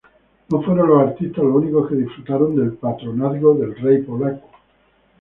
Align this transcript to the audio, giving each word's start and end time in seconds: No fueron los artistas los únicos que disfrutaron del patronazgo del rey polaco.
No 0.49 0.63
fueron 0.63 0.87
los 0.89 1.09
artistas 1.09 1.43
los 1.43 1.57
únicos 1.57 1.87
que 1.87 1.93
disfrutaron 1.97 2.55
del 2.55 2.71
patronazgo 2.73 3.53
del 3.53 3.75
rey 3.75 4.01
polaco. 4.01 4.49